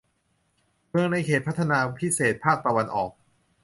[0.89, 3.11] เมืองในเขตพัฒนาพิเศษภาคตะวันออก